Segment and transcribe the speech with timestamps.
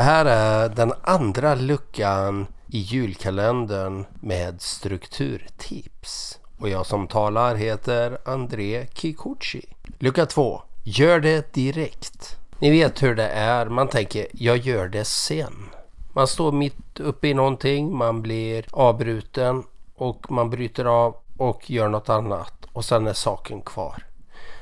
[0.00, 6.38] Det här är den andra luckan i julkalendern med strukturtips.
[6.58, 9.64] Och jag som talar heter André Kikuchi.
[9.98, 10.62] Lucka 2.
[10.84, 12.36] Gör det direkt.
[12.58, 13.66] Ni vet hur det är.
[13.66, 15.68] Man tänker, jag gör det sen.
[16.12, 19.64] Man står mitt uppe i någonting, man blir avbruten
[19.96, 24.06] och man bryter av och gör något annat och sen är saken kvar.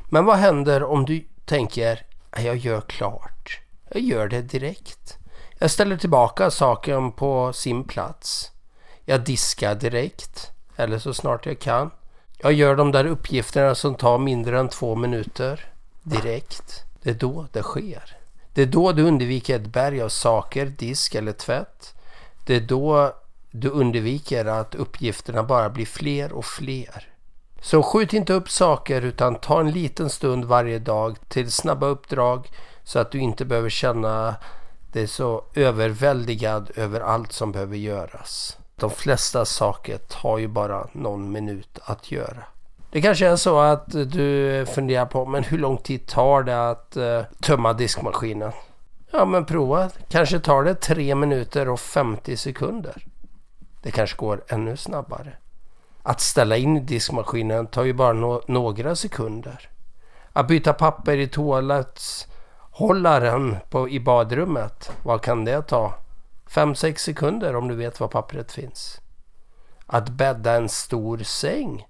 [0.08, 3.60] Men vad händer om du tänker, jag gör klart.
[3.90, 5.17] Jag gör det direkt.
[5.60, 8.50] Jag ställer tillbaka saken på sin plats.
[9.04, 11.90] Jag diskar direkt, eller så snart jag kan.
[12.38, 16.84] Jag gör de där uppgifterna som tar mindre än två minuter direkt.
[17.02, 18.16] Det är då det sker.
[18.54, 21.94] Det är då du undviker ett berg av saker, disk eller tvätt.
[22.46, 23.12] Det är då
[23.50, 27.12] du undviker att uppgifterna bara blir fler och fler.
[27.60, 32.48] Så skjut inte upp saker utan ta en liten stund varje dag till snabba uppdrag
[32.82, 34.36] så att du inte behöver känna
[34.92, 38.56] det är så överväldigad över allt som behöver göras.
[38.76, 42.44] De flesta saker tar ju bara någon minut att göra.
[42.90, 46.96] Det kanske är så att du funderar på men hur lång tid tar det att
[46.96, 48.52] uh, tömma diskmaskinen?
[49.10, 49.90] Ja men prova.
[50.08, 53.06] Kanske tar det 3 minuter och 50 sekunder.
[53.82, 55.32] Det kanske går ännu snabbare.
[56.02, 59.68] Att ställa in diskmaskinen tar ju bara no några sekunder.
[60.32, 61.28] Att byta papper i
[62.78, 65.94] Hållaren på, i badrummet, vad kan det ta?
[66.48, 69.00] 5-6 sekunder om du vet var pappret finns.
[69.86, 71.86] Att bädda en stor säng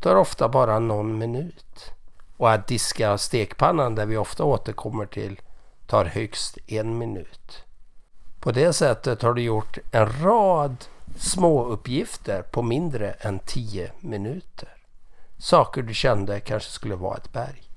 [0.00, 1.92] tar ofta bara någon minut.
[2.36, 5.40] Och att diska stekpannan, där vi ofta återkommer till,
[5.86, 7.64] tar högst en minut.
[8.40, 10.84] På det sättet har du gjort en rad
[11.16, 14.68] små uppgifter på mindre än 10 minuter.
[15.38, 17.67] Saker du kände kanske skulle vara ett berg.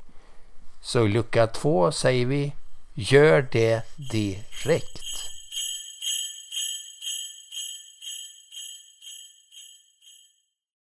[0.82, 2.54] Så i lucka två säger vi
[2.94, 5.31] Gör det direkt.